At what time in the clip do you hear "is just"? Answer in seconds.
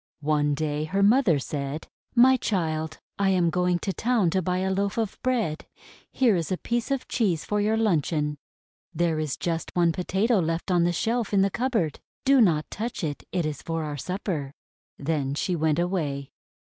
9.19-9.69